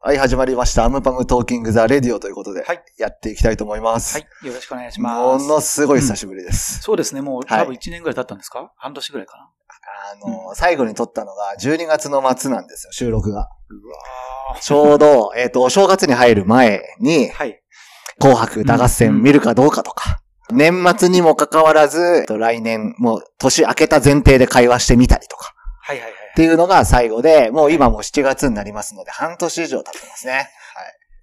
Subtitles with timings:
[0.00, 0.84] はい、始まりました。
[0.84, 4.18] アムパム Talking the Radio ということで、はいやっていきたいと思います。
[4.18, 4.46] はい。
[4.46, 5.46] よろしくお願いします。
[5.46, 6.80] ものすごい久しぶりです。
[6.80, 7.20] そうですね。
[7.20, 9.50] もうはい多分1年ぐらい経ったんですか、半年ぐらいかな？
[10.14, 13.48] あの、最後に撮ったのが12月の末なんですよ、収録が。
[14.62, 17.60] ちょうど、えっ、と、お正月に入る前にー、はい。
[18.18, 26.12] 紅白歌合戦見るかどうかとか、年末にもかかわらず、えっと来年、もう年明けた前提で会話してみたりとか、はいはいはい。
[26.12, 30.32] っていうのが最後で、もう今もう7月になりますので、半年以上経ってますね。
[30.32, 30.44] はい。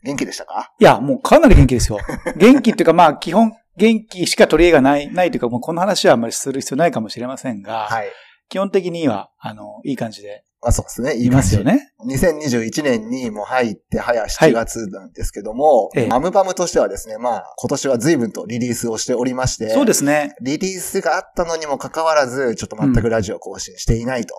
[0.04, 0.72] 元気でしたか？
[0.80, 2.00] いや、もうかなり元気ですよ。
[2.38, 8.12] 元気っていうか、まあ、基本、元気しか取り柄がない、ないというか、もうこの話はあんまりする必要ないかもしれませんが、はい。
[8.50, 11.16] 基本的には、あの、いい感じでまあそうですね。
[11.16, 11.92] いいますよね。
[12.08, 20.34] 2021年にもう入って早7月なんですけども、ええアムバムとしてはですね、まあ今年は随分とリリースをしておりまして、そうですね。
[20.42, 24.34] リリースがあったのにもかかわらず、ちょっと全くラジオ更新していないと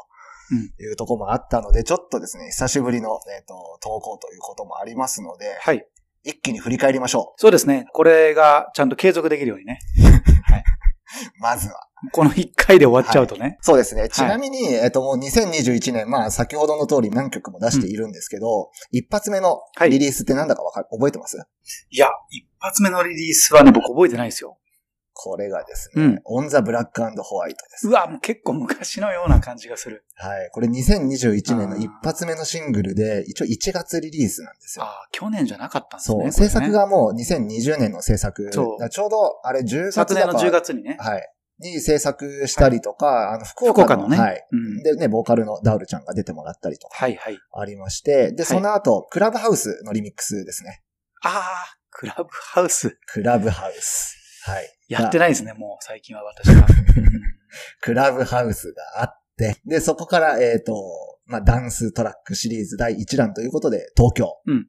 [0.82, 5.86] いうところもあったので、ちょっとですね、久しぶりの、えー、と投稿ということもありますので、はい。
[6.24, 7.86] 一気に振り返りましょそうですね。
[7.92, 9.78] これがちゃんと継続できるようにね。
[9.96, 10.02] う。
[11.40, 11.74] まずは。
[12.12, 13.58] この1回で終わっちゃうとね。
[13.62, 14.08] そうですね。
[14.08, 21.38] ちなみに、えっ、ともう2021年、まあ先ほどの通り何曲も出しているんですけど、一発目のはいリリースってなんだかわか覚えてます？
[21.90, 24.58] いや、一発目のリリースはね、僕覚えてないですよ。
[25.18, 27.88] これがですね、うんオンザブラックホワイトです。
[27.88, 30.04] うわ、もう結構昔のような感じがする。
[30.14, 30.50] はい。
[30.52, 34.84] これ2021年の一発目のシングルで、一応1月リリースなんですよ。
[34.84, 36.22] ああ、去年じゃなかったんですね。
[36.22, 36.32] そう。
[36.32, 38.50] 制作がもう2020年の制作。
[38.52, 40.98] そうちょうど、あれ10月昨年の10月にね。
[41.00, 41.32] はい。
[41.60, 44.46] に制作したりとか、あの、福岡の福岡のねはい。
[44.52, 47.38] うんでね、ボーカルのダウルちゃんが出てもらったりとかはいはい。
[47.52, 50.82] ありまして、で、いその後、クラブハウスのリミックスですね。
[51.22, 52.98] ああ、クラブハウス。
[53.06, 54.16] クラブハウス。
[54.44, 54.75] はい。
[54.88, 56.66] やってないですね、もう最近は私は。
[57.80, 60.74] クラブハウスがあって、で、そこから、えっ、と、
[61.26, 64.40] まあ、ダンストラックシリーズ第1弾ということで、東京。
[64.46, 64.68] うん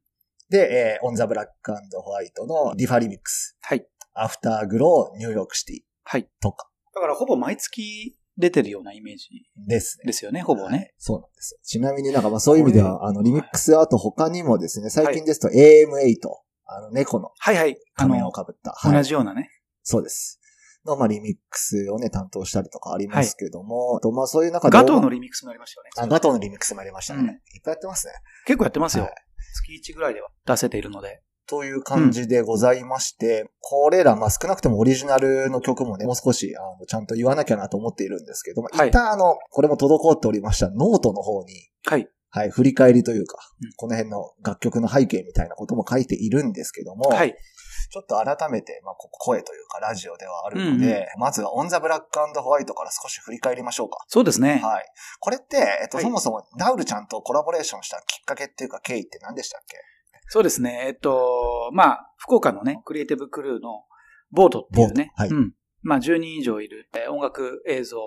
[0.50, 3.58] で、えー、 On The Black White の Dipha リミックス。
[3.60, 3.86] はい。
[4.14, 6.30] Afterglow New York City はい。
[6.42, 9.28] とかだからほぼ毎月出てるようなイメージ
[9.67, 10.05] ですね。
[10.05, 10.94] ですよね、ほぼはいね。
[10.98, 11.60] そうなんですよ。
[11.64, 16.17] ちなみになんかまあそういう意味では、あの、リミックスあと他にもですね、最近ですと AM8、
[16.66, 17.78] あの、猫のはいはい。
[17.95, 18.72] あ仮面の、をかぶった。
[18.72, 19.49] はい同じようなね。
[19.87, 20.39] そうです。
[20.86, 24.77] の、まあ、リミックスをね、担当したりとかありますけども、とまあそういう中で。
[24.77, 25.89] ガトーのリミックスもありましたよね。
[25.98, 27.21] あ、ガトーのリミックスもありましたね。
[27.21, 28.14] うんいっぱいやってますね。
[28.45, 29.05] 結構やってますよ。
[29.05, 29.14] はい
[29.53, 31.21] 月1ぐらいでは出せているので。
[31.48, 41.54] という感じでございまして、これら、まあ少なくてもオリジナルの曲もね、もう少し、あの、ちゃんと言わなきゃなと思っているんですけども、はい一旦あの、これも滞っておりましたノートの方に、
[41.86, 42.08] はい。
[42.30, 47.36] はい、振り返りというか、うんこの辺の楽曲の背景みたいなことも書いているんですけども、はい。
[47.89, 54.03] ちょっと改めて、まあ、ここ声というかラジオではあるのうんで、まずはオンザブラックホワイトから少し振り返りましょうか。
[54.08, 54.59] そうですね。
[54.64, 54.86] はい。
[55.20, 59.77] これって、えっと、はいそもそもダウルちゃんとコラボレーションしたきっかけっていうか経緯って何でしたっけ？
[60.30, 60.83] そうですね。
[60.87, 63.83] えっと、まあ、福岡のね、クリエイティブクルーの
[64.31, 65.11] ボートっていうね。
[65.15, 65.54] はいうん。
[65.83, 67.98] まあ、10人以上いる、えー音楽、映像、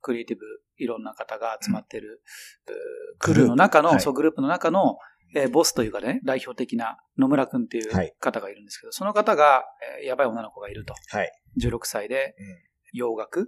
[0.00, 0.42] クリエイティブ、
[0.76, 2.22] いろんな方が集まってる、
[2.66, 2.74] うー
[3.20, 4.98] クルーの中の、はいそう、グループの中の、
[5.34, 9.64] えーボスというかね、代表的な野村くんっていうはい方がいるんですけど、その方が、
[10.00, 10.94] えーやばい女の子がいると。
[11.10, 11.30] はい。
[11.60, 12.56] 16歳で、うん。
[12.92, 13.46] 洋楽、うん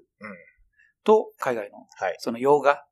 [1.04, 2.16] と、海外の、はい。
[2.18, 2.84] その洋画、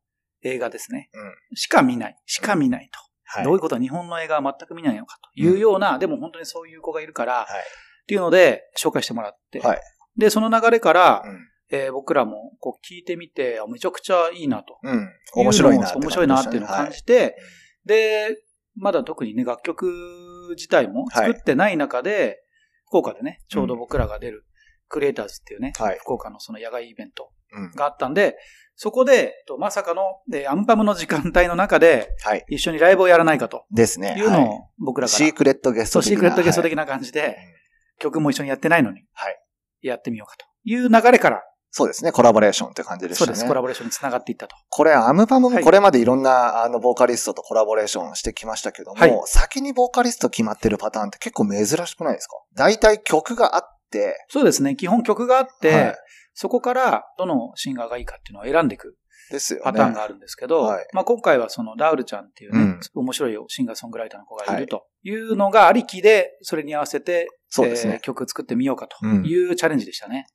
[0.42, 1.10] 映画ですね。
[1.12, 1.56] うん。
[1.56, 2.16] しか見ない。
[2.24, 2.98] しか見ないと。
[3.24, 3.44] はい。
[3.44, 3.74] どういうこと？
[3.74, 7.44] は日本の映画は全く見ないのかというような、でも本当にそういう子がいるから、はい。
[7.44, 9.80] っていうので紹介してもらって、はい。
[10.16, 11.48] で、その流れから、うん。
[11.70, 14.78] えー僕らもこう聞いてみて、あめちゃくちゃいいなと。
[14.82, 15.10] うん。
[15.34, 17.36] 面白いな面白いなっていうのを感じて、
[17.84, 18.34] で、
[18.78, 22.38] まだ特にね、楽曲自体も作ってない中で、
[22.86, 24.44] 福岡でね、ちょうど僕らが出る、
[24.88, 27.70] クリエイターズっていうね、はい福岡のその野外イベントうん。
[27.72, 28.36] があったんで、
[28.76, 32.44] そこで、とまさかの、で、アンパムの時間帯の中で、はい。
[32.48, 34.14] 一緒にライブをやらないかとですね。
[34.18, 36.16] いうのはいを僕らから、シークレットゲスそう、ト的な。
[36.16, 37.58] シークレットゲストはい的な感じで、うん
[38.00, 39.36] 曲も一緒にやってないのに、はい
[39.82, 42.12] やってみようかという流れから、そうですね。
[42.12, 43.26] コラボレーションって感じでしたね。
[43.26, 44.56] そうです、コラボレーションにつながっていったと。
[44.68, 45.64] これ、アムパムもはい。
[45.64, 49.12] これまでいろんな、あの、ボーカリストとコラボレーションしてきましたけども、はい。
[49.26, 52.36] 先にボーカリスト決まってるパターンって結構珍しくないですか？
[52.54, 55.94] 大体曲があって、そうですね、基本曲があって、はい。
[56.34, 58.96] そこからどのシンガーがいいかっていうのを選んでいく
[59.30, 59.64] ですよね。
[59.64, 70.26] パターンがあるんですけど、はいまあ今回はそのダウルちゃんっていうね、うん面白いシンガーソングライターの子がいるというのがありきで、それに合わせて、そうですねえー曲作ってみようかとうんいうチャレンジでしたね。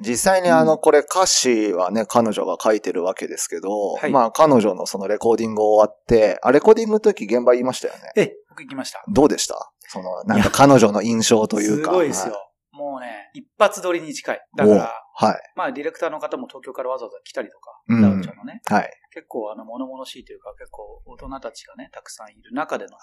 [0.00, 8.00] 実際にあの、これ歌詞はね、彼女が書いてるわけですけど、はいまあ彼女のそのレコーディング終わって、あ、レコーディングの時現場言いましたよね。
[8.16, 9.02] ええ、僕行きました。
[9.08, 9.72] どうでした？
[9.88, 11.90] その、なんか彼女の印象というか。
[11.90, 12.34] すごいですよ。
[12.72, 14.40] もうね、一発撮りに近い。
[14.56, 14.78] だはい。
[14.78, 15.36] から、おはい。
[15.56, 18.02] まあディレクターの方も東京からわざわざ来たりとか、うん。
[18.02, 18.90] ダウルちゃんのね、はい。
[19.12, 22.96] 結構あの、物々しいというか、結構大人たちがね、たくさんいる中での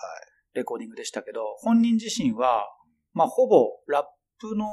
[0.54, 2.68] レコーディングでしたけど、本人自身は、
[3.14, 4.04] まあ、ほぼラッ
[4.40, 4.66] プの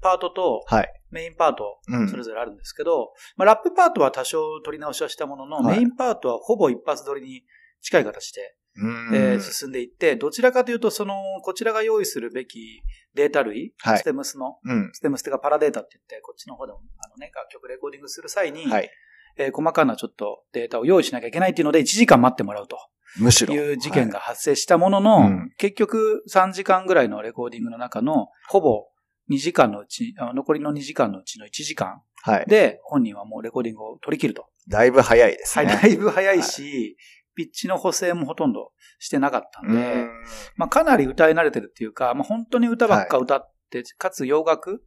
[0.00, 0.64] パートと、
[1.10, 7.42] メインパート、それぞれあるんですけど、はいうん、まあ、ラップパートは多少取り直しはしたものの、はい、メインパートはほぼ一発撮りに
[7.80, 12.82] 近い形で、えー、進んでいって、どちらかというと、その、こちらが用意するべき
[13.14, 18.90] データ類、はい、ステムスの、うん、ステムステがパラデータって言って、こっちの方でも、あのね、楽曲レコーディングする際に、はい、
[19.36, 22.78] えー、細かなちょっとデータを用意しなきゃいけないっていうので、1時間待ってもらうと。
[23.18, 23.54] むしろ。
[23.54, 28.86] いう事件が発生したものの、はいうん、結局3時間ぐらいのレコーディングの中の、ほぼ
[29.30, 32.02] 2時間のうち、残りの2時間のうちの1時間
[32.46, 34.46] で、本人はもうレコーディングを取り切ると。
[34.68, 35.66] だいぶ早いですね。
[35.66, 36.96] はい、だいぶ早いし、
[37.40, 40.10] ピッチの補正もほとんどしてなかったんで、ん
[40.56, 44.82] まあかなり歌い慣れてるっていうか、まあ本当に歌ばっか歌って、はい、かつ洋楽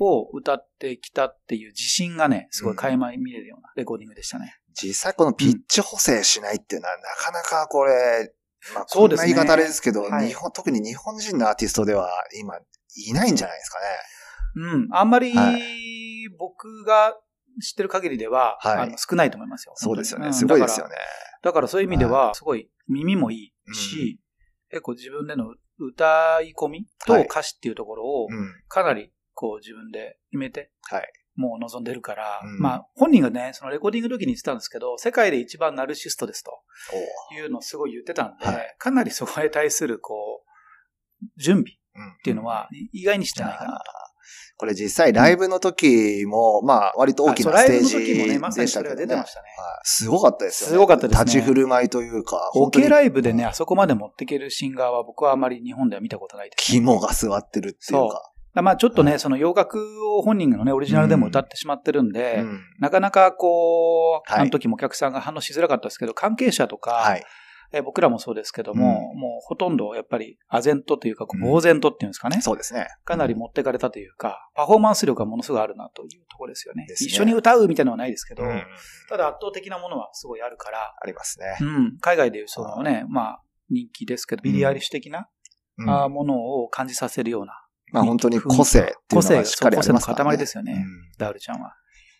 [0.00, 4.56] を歌ってきたっていう自信がね、すごい垣間見れるようなレコーディングでしたね。
[4.74, 8.34] 実際このピッチ補正しないっていうのは、なかなかこれ、
[8.74, 12.10] まあこんな言い方あれですけど、ねはい、日本、特に日本人のアーティストでは
[12.40, 12.56] 今
[12.96, 13.84] いないんじゃないですかね。
[14.54, 14.88] うん。
[14.90, 15.32] あんまり、
[16.38, 17.14] 僕が
[17.60, 19.74] 知ってる限りでは、はい、あの少ないと思いますよ。
[19.76, 20.32] そうですよね。
[20.32, 20.94] すごいですよね。
[21.42, 24.20] だからそういう意味では、すごい耳もいいし、
[24.70, 28.28] うん、結構自分での歌い込みと歌詞っていうところを、
[28.68, 36.52] かなりこう自分で決めて、はい、もう望んでるから、うん、まあ本人がね、そのレコーディングの時に言ってたんですけど、世界で一番ナルシストですと
[37.34, 41.72] いうのをすごい言ってたんで、はい、かなりそこへ対するこう、準備
[42.18, 43.84] っていうのは意外にしてないかなと。
[44.56, 49.06] これ実際ライブの時も、まあ割と大きなステージでしたけどね。
[49.06, 49.24] ね
[49.84, 50.72] すごかったですよね。
[50.74, 51.24] すごかったですね。
[51.24, 52.50] 立ち振る舞いというか。
[52.54, 58.32] オケライブでね、あそこまで持っていけるシンガーは僕はあまり日本では見たことないです、肝が座ってるっていうか。
[58.54, 59.78] まあちょっとね、その洋楽
[60.16, 62.44] を本人のね、オリジナルでも歌ってしまってるんで、
[62.78, 67.16] なかなかこう、あの時もお客さんが反応しづらかったですけど、関係者とか、
[67.72, 72.88] えー、僕らもそうですけども、うん、もうほとんどやっぱり、アゼントというか、呆然とっていうんですかね、うん、そうですね。
[73.04, 76.84] かなり持ってかれたというか、パフォーマンス力がものすごいあるなというところですよね。
[76.86, 78.62] ね一緒に歌うみたいなのはないですけど、うん、
[79.08, 80.94] ただ圧倒的なものはすごいあるから。
[81.00, 81.56] ありますね。
[81.60, 81.98] うん。
[82.00, 85.28] 海外でいうそのね、まあ、人気ですけど、ビリー・アイリッシュ的な、
[85.86, 87.58] あものを感じさせるような。
[87.92, 90.22] まあ本当に個性っていうのがしっかりありますからね。
[90.22, 90.84] 個性の塊ですよね、
[91.18, 91.74] ダウルちゃんは。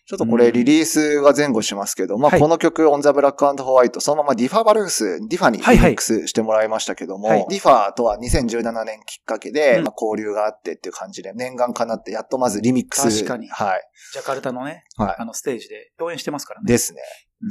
[0.05, 13.23] ちょっとこれリリースが前後しますけど、まあこの曲、 On The Black White、そのまま Dipha Barus、Dipha にリミックスしてもらいましたけども、はいはい、 Dipha とは2017年きっかけで、まあ交流があってっていう感じで、念願かなって、やっとまずリミックス。
[13.23, 13.47] 確かに。
[13.47, 13.81] はい。
[14.13, 16.65] ジャカルタのね、はい、あのステージで共演してますからね。
[16.67, 16.99] ですね。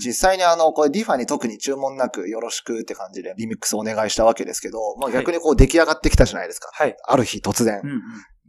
[0.04, 6.70] 実際にあの、これ Dipha に特に注文なくよろしくって感じでリミックスをお願いしたわけですけど、まあ逆にこう出来上がってきたじゃないですか。
[6.72, 6.94] はい。
[7.06, 7.80] ある日突然。
[7.82, 8.00] うんうん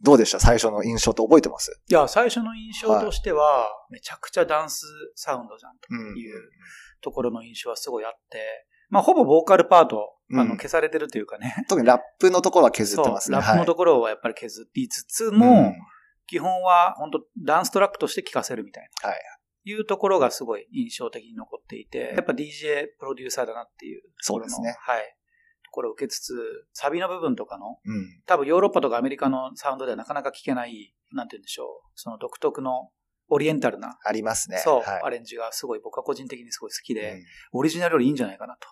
[0.04, 0.40] どうでした？
[0.40, 1.80] 最初の印象って覚えてます？
[1.90, 4.86] いや、最初の印象としては、めちゃくちゃダンス
[5.16, 5.78] サウンドじゃん
[6.14, 6.36] という
[7.02, 11.56] ところの印象はすごいあって、まあ、ほぼボーカルパート、あの、消されてるというかね。
[11.68, 13.38] 特にラップのところは削ってますね。
[13.38, 15.74] ラップのところはやっぱり削りつつも、
[16.28, 19.10] 基本は本当ダンストラックとして聴かせるみたいな。
[19.10, 19.20] はい。
[19.66, 24.02] いうところがすごい印象的に残っていて、やっぱ DJ プロデューサーだなっていう。
[24.20, 24.76] そうですね。
[24.80, 25.16] はい。
[25.74, 32.92] これを受けつつ、サビの部分とかの、うん、多分ヨーロッパとかアメリカのサウンドではなかなか聞けない、なんて言うんでしょう、その独特の
[33.30, 33.98] オリエンタルな。
[34.06, 34.60] ありますね。
[34.60, 37.24] そう、はい、アレンジがすごい僕は個人的にすごい好きで、うん、
[37.54, 38.68] オリジナルよりいいんじゃないかなと。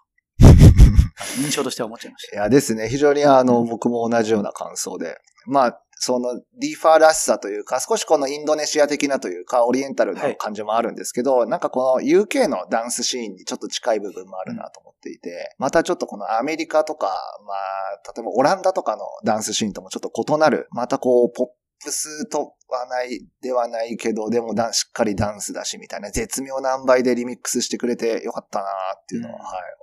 [1.44, 2.35] 印象としては思っちゃいました。
[2.35, 5.18] いやですね、非常にあの、僕も同じような感想で。
[5.45, 17.07] まあ、その Dipha らしさというか、少しこのインドネシア的なというか、オリエンタルな感じもあるんですけど、はい、なんかこの UK のダンスシーンにちょっと近い部分もあるなと思っていて、またちょっとこのアメリカとか、
[17.45, 21.47] まあ、例えばオランダとかのダンスシーンともちょっと異なる、またこう、ポッ
[21.83, 29.81] プスとはないではないけど、でもしっかりダンスだしみたいな絶妙な塩梅でリミックスしてくれてよかったなっていうのは、うん、はい、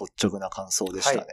[0.00, 1.18] 率直な感想でしたね。
[1.18, 1.26] はい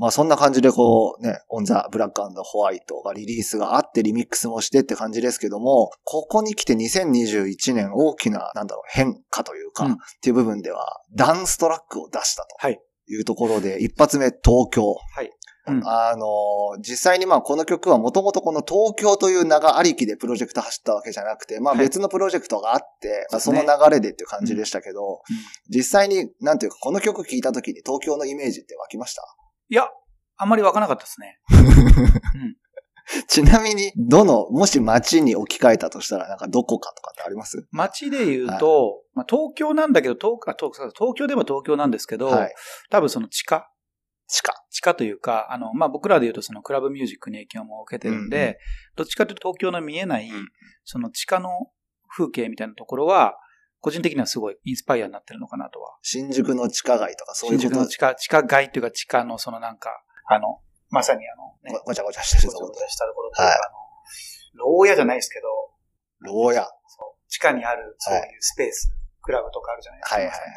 [0.00, 12.48] まあそんな感じでこうね、オンザブラックホワイトがリリースがあってリミックスもしてって感じですけども、ここに来て2021年大きな、なんだろう、変化というか、うん、っていう部分では、ダンストラックを出したと。
[12.58, 12.80] はい。
[13.08, 14.84] いうところで、一発目東京。
[14.84, 15.30] はい。
[15.70, 25.20] うん、あの、実際にまあこの曲はもともとこの東京という名がありきでプロジェクト走ったわけじゃなくて、まあ別のプロジェクトがあって、はい、その流れでっていう感じでしたけど、うん、
[25.68, 29.22] 実際になんていうかこの曲聴いた時に東京のイメージって湧きました？
[29.68, 29.88] いや、
[30.36, 31.38] あんまり湧かなかったですね。
[31.50, 32.56] うん。
[33.26, 37.66] ちなみに、どの、もし街に置き換えたとしたら、なんかどこかとかってあります？
[37.72, 42.54] 街で言うと、はい、まあ、東京なんだけど、東東京では東京なんですけど、はい、
[42.88, 43.68] 多分その地下
[44.30, 48.56] 地下地下というか、あの、まあ、僕らで言うとそのクラブミュージックに影響も受けてるんで、うん
[48.96, 50.30] どっちかというと東京の見えない、
[50.84, 51.48] その地下の
[52.08, 53.36] 風景みたいなところは、
[53.80, 55.96] 個人的にはすごいインスパイアになってるのかなとは。
[56.02, 57.68] 新宿の地下街とかそういうこと？
[57.68, 59.90] 新宿の地下、地下街というか地下のそのなんか、
[60.28, 60.60] あの、
[60.90, 62.68] まさにあの、ね、ごちゃごちゃしてるところ。
[62.68, 63.56] ごちゃごちゃしたところというか、はい、あ
[64.58, 65.48] の、牢屋じゃないですけど、
[66.20, 67.30] 牢屋そう。
[67.30, 70.14] 地下にあるそういうスペース、はい、クラブとかあるじゃないですか。
[70.16, 70.40] はいはいはい。
[70.40, 70.50] だ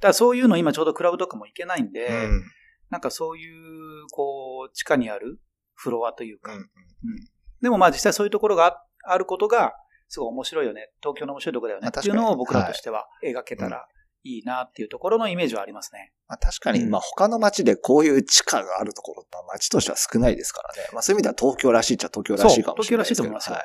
[0.00, 2.44] からそういうの今ちょうどクラブとかも行けないんで、うん、
[2.92, 5.40] なんかそういう、こう、地下にある
[5.74, 6.66] フロアというか、うん、うん、
[7.62, 9.72] でもまあ実際そういうところがあることが、
[10.08, 10.90] すごい面白いよね。
[11.02, 11.88] 東京の面白いところだよね。
[11.88, 13.86] っていうのを僕らとしては描けたら
[14.24, 16.12] いいなっていうところのイメージはありますね。
[16.28, 20.90] まあ、確かに、まあ他の街でこういう地下があるところって街としては少ないですからね。
[20.92, 23.14] まあそういう意味では東京らしいっちゃ東京らしいかもしれないですけど。
[23.14, 23.64] 東京らしいと思いますはい。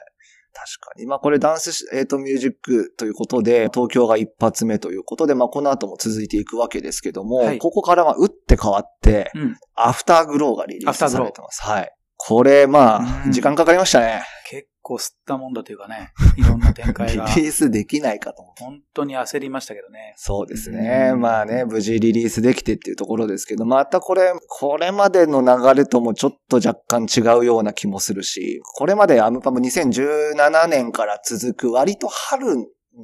[0.54, 1.06] 確かに。
[1.06, 11.62] まあこれダンス、えっ、ー、とミュージックということで、東京が一発目ということで、まあこの後も続いていくわけですけども、はい、ここからは打って変わって、うん、アフターグローがリリースされてます。
[11.64, 11.92] はい。
[12.18, 14.24] これ、まあ、時間かかりましたね。
[14.50, 17.26] 結構吸ったもんだというかね、 いろんな展開が。
[17.36, 18.64] リリースできないかと思って。
[18.64, 20.14] 本当に焦りましたけどね。
[20.16, 21.14] そうですね。
[21.16, 32.56] まあね、無事リリースできてっていうところですけど、またこれ、これまでの流れともちょっと若干違うような気もするし、これまでアムパム2017年から続く割と春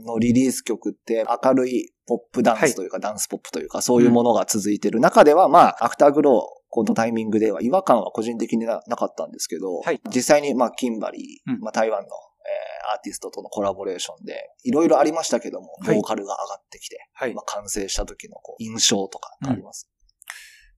[0.06, 19.88] のリリース曲って明るいポップダンスというか、はい、ダンスポップというか、そういうものが続いてる中では、まあ、アフターグロー、このタイミングでは違和感は個人的になかったんですけど、はい、実際にまあキンバリー、うん、まあ台湾の、えー、アーティストとのコラボレーションで、いろいろありましたけども、ボーカルが上がってきて、はい、まあ完成した時のこう印象とかあります、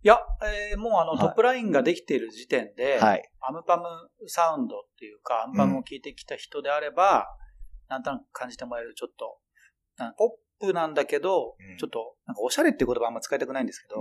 [0.04, 3.84] うん、いや、えー、もうあのトップラインができている時点で、はい、アムパム
[4.28, 7.20] サウンドっていうか、アムパムを聴いてきた人であれば、
[7.88, 9.38] うん、なんとなく感じてもらえるちょっと、
[10.18, 13.96] ポップなんだけど、うん、ちょっと、なんかおしゃれっていう言葉あんま使いたくないんですけど、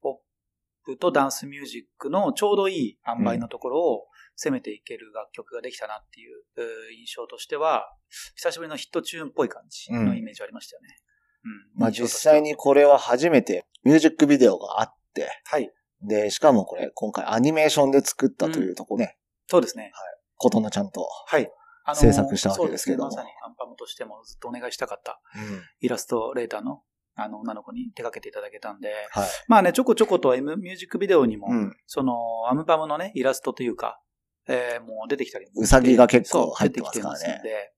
[0.00, 0.14] ポッ
[0.86, 6.36] プとダンスミュージックのちょうどいい塩梅のところを攻めていける楽曲ができたなっていう
[6.92, 7.92] 印象としては、
[8.36, 10.88] 久しぶりのヒットチューンっぽい感じのイメージありましたよね。
[11.74, 11.80] うん。
[11.80, 15.70] まあ実際にこれは初めてミュージックビデオがあって、はい。
[16.02, 19.16] で、しかもこれ今回アニメーションで作ったというとこね。
[19.48, 19.84] そうですね。
[19.84, 19.92] はい。
[20.36, 21.08] ことのちゃんと。
[21.26, 21.50] はい。
[21.94, 23.04] 制作したわけですけども。
[23.06, 25.20] まさにアンパムとしてもずっとお願いしたかった、
[25.80, 26.82] イラストレーターの
[27.16, 32.14] あの、女の子に手掛けていただけたんで、はい、まあね、ちょこちょこと M ミュージックビデオにも、うん、その、
[32.48, 34.00] アムパムのね、イラストというか、
[34.48, 37.18] えー、もう出てきたりうさぎが結構入ってますからね。
[37.18, 37.72] 出てきてますんで、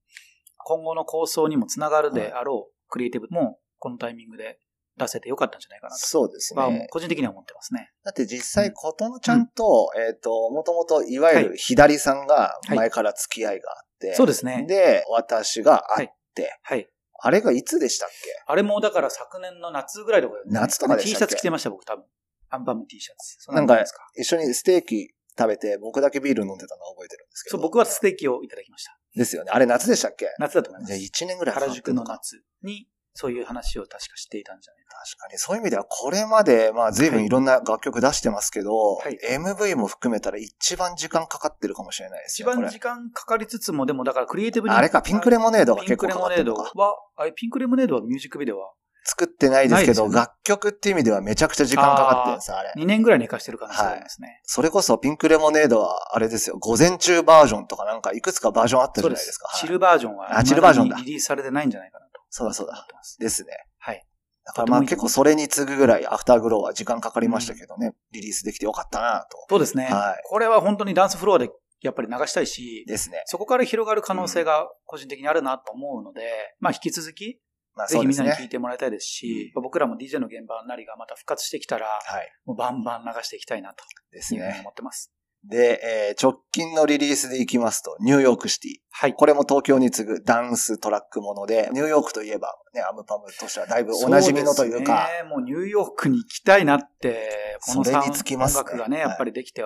[0.59, 4.59] 今後の構想にもつながるであろう、クリエイティブも、このタイミングで
[4.97, 5.99] 出せてよかったんじゃないかなと。
[6.05, 6.61] そうですね。
[6.61, 7.91] まあ、個人的には思ってますね。
[8.05, 14.67] だって実際、ことのちゃんと、うん、えっ、ー、と、もともと、いわゆる左さんが前から付き合いがあって、はい、そうですね。
[14.69, 16.89] で、私があって、はい、はい
[17.21, 18.15] あれがいつでしたっけ？
[18.47, 22.05] あれもだから昨年の夏ぐらいとか、ね、夏とかでしたっけ ?T シャツ着てました、僕多分。
[22.51, 23.53] アンパム T シャツ。
[23.53, 23.79] なんか、
[24.17, 27.59] 一緒にステーキ食べて、僕だけビール飲んでたの覚えてるんですけど。
[27.59, 28.99] そう、僕はステーキをいただきました。
[29.15, 29.51] ですよね。
[29.53, 30.27] あれ夏でしたっけ？
[30.39, 30.97] 夏だと思います。
[30.97, 32.87] じゃあ1年ぐらい原宿の夏に
[33.21, 34.95] そういう話を確か知っていたんじゃないか。
[35.05, 35.39] 確かに。
[35.39, 44.75] そういう意味では、これまで、まあ、随分いろんな楽曲出してますけど、はい、MV も含めたら一番時間かかってるかもしれないですよ一番時間かかりつつも、でもだからクリエイティブに。
[44.77, 46.63] あれか、ピンクレモネードが結構かかってるのか。
[46.63, 48.71] ピンクレモネードは、あれ、ピンクレモネードはミュージックビデオは
[49.09, 52.73] 作ってないですけど、ね、楽曲っていう意味ではめちゃくちゃ時間かかってるんです、あれ。
[52.77, 54.41] 2年ぐらい寝かしてる可能性ありますね、はい。
[54.45, 59.49] それこそピンクレモネードは、あれですよ、午前中バージョンとかなんかいくつかバージョンあったじゃないですか。
[59.55, 60.97] すチルバージョンは、あ、チルバージョンだ。
[60.99, 62.08] リリースされてないんじゃないかなと。
[62.31, 62.87] そうだそうだ。
[63.19, 63.51] ですね。
[63.79, 64.05] はい。
[64.45, 69.47] だからまあ結構それに次ぐぐらいアフターグローは時間かかりましたけどね、うん、リリースできてよかったなと。
[69.49, 69.85] そうですね。
[69.85, 70.23] はい。
[70.25, 73.23] これは本当にダンスフロアでやっぱり流したいし、ですね。
[73.27, 76.27] そこから広がる可能性が個人的にあるなと思うので、うん、
[76.61, 77.41] まあ引き続き、
[77.75, 83.85] まあぜひみんなに聞いてもらいたいですし、うん、僕らも DJ の現場なりがまた復活してきたら、はい、もうバンバン流していきたいなと。
[84.11, 84.59] ですね。
[84.61, 85.13] 思ってます。
[85.45, 85.81] で、
[86.11, 88.73] えー、直近のリリースでいきますと、ニューヨークシティ。
[88.91, 89.15] はい。
[89.15, 95.09] これも東京に次ぐダンストラックもので、ニューヨークといえば、ね、アムパムとしてはだいぶおなじみのというか。
[95.09, 95.31] そうね。
[95.31, 99.63] もうニューヨークに行きたいなって、このサウン音楽がね、やっぱりできて、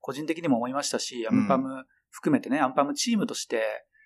[0.00, 3.62] 個人的にも思いましたし、アムパム含めてね、アムパムチームとして、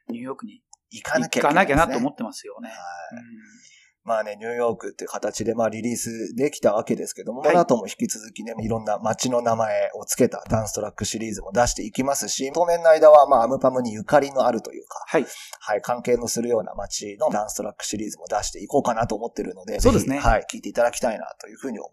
[0.08, 2.68] ニューヨークに行かなきゃ、ね、行かなきゃなと思ってますよね。
[2.68, 2.76] はい。
[2.76, 3.79] うん
[4.10, 15.26] まあね、ニューヨークっていう形でまあリリースできたわけですけども、はい、この後も引き続きね、いろんな街の名前を付けたダンストラックシリーズも出していきますし、当面の間はまあアムパムにゆかりのあるというか、はい。
[15.60, 20.18] はい、関係のするような街のダンストラックシリーズも出していこうかなと思ってるので、そうですね。
[20.18, 21.92] はい、聞いていただきたいなというふうに思い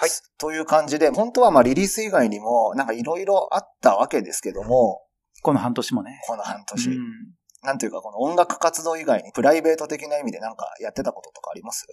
[0.00, 0.22] ます。
[0.22, 0.38] はい。
[0.38, 5.02] という感じで、本当はまあリリース以外にも、なんかいろいろあったわけですけども、
[5.42, 6.22] この半年もね。
[6.26, 6.88] この半年。
[6.88, 7.34] うん
[7.64, 11.86] なんていうか、この音楽活動以外にプライベート的な意味でなんかやってたこととかあります？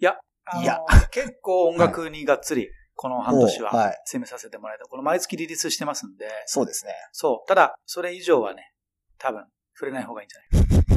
[0.00, 0.16] いや、
[0.62, 0.80] いや、
[1.10, 4.86] 結構音楽にがっつり、この半年は攻めさせてもらえた。
[4.86, 6.28] この毎月リリースしてますんで。
[6.46, 6.92] そうですね。
[7.12, 7.48] そう。
[7.48, 8.72] ただ、それ以上はね、
[9.18, 10.84] 多分、触れない方がいいんじゃない？
[10.84, 10.94] か。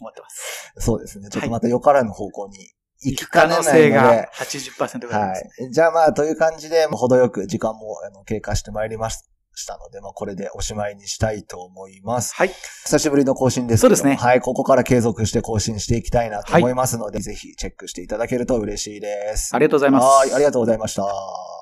[0.00, 0.72] 思ってます。
[0.78, 1.28] そうですね。
[1.30, 2.58] ちょっとまたよからぬ方向に
[3.02, 3.70] 行きかねないので。
[3.70, 5.72] 可能性が80%ぐらいです、ね、はい。
[5.72, 9.22] じゃあまあ、という感じで、程よく時間も経過してまいりまし
[9.66, 12.34] たので、まあ、これでおしまいにしたいと思います。
[12.34, 12.50] はい。
[12.84, 14.16] 久しぶりの更新ですそうですね。
[14.16, 14.40] はい。
[14.40, 19.54] ここから継続して更新していきたいなと思いますので、はい、ぜひチェックしていただけると嬉しいです。
[19.54, 20.04] ありがとうございます。
[20.04, 20.34] はい。
[20.34, 21.59] ありがとうございました。